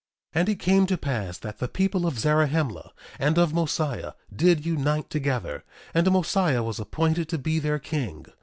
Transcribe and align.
1:19 0.33 0.39
And 0.39 0.49
it 0.49 0.55
came 0.55 0.87
to 0.87 0.97
pass 0.97 1.37
that 1.37 1.59
the 1.59 1.67
people 1.67 2.07
of 2.07 2.17
Zarahemla, 2.17 2.89
and 3.19 3.37
of 3.37 3.53
Mosiah, 3.53 4.13
did 4.35 4.65
unite 4.65 5.11
together; 5.11 5.63
and 5.93 6.09
Mosiah 6.09 6.63
was 6.63 6.79
appointed 6.79 7.29
to 7.29 7.37
be 7.37 7.59
their 7.59 7.77
king. 7.77 8.25